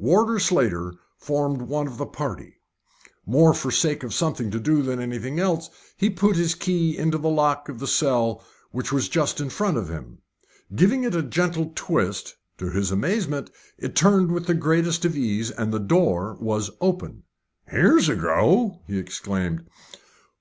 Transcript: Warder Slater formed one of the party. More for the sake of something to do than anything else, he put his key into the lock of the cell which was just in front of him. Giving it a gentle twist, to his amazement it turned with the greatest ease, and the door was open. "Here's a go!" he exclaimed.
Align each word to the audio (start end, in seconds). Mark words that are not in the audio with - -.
Warder 0.00 0.40
Slater 0.40 0.94
formed 1.16 1.62
one 1.62 1.86
of 1.86 1.96
the 1.96 2.06
party. 2.06 2.56
More 3.24 3.54
for 3.54 3.68
the 3.68 3.72
sake 3.74 4.02
of 4.02 4.12
something 4.12 4.50
to 4.50 4.58
do 4.58 4.82
than 4.82 4.98
anything 4.98 5.38
else, 5.38 5.70
he 5.96 6.10
put 6.10 6.34
his 6.34 6.56
key 6.56 6.98
into 6.98 7.18
the 7.18 7.28
lock 7.30 7.68
of 7.68 7.78
the 7.78 7.86
cell 7.86 8.42
which 8.72 8.90
was 8.90 9.08
just 9.08 9.40
in 9.40 9.48
front 9.48 9.76
of 9.76 9.88
him. 9.88 10.18
Giving 10.74 11.04
it 11.04 11.14
a 11.14 11.22
gentle 11.22 11.70
twist, 11.76 12.34
to 12.58 12.68
his 12.70 12.90
amazement 12.90 13.48
it 13.78 13.94
turned 13.94 14.32
with 14.32 14.46
the 14.46 14.54
greatest 14.54 15.04
ease, 15.06 15.52
and 15.52 15.72
the 15.72 15.78
door 15.78 16.36
was 16.40 16.68
open. 16.80 17.22
"Here's 17.68 18.08
a 18.08 18.16
go!" 18.16 18.80
he 18.88 18.98
exclaimed. 18.98 19.66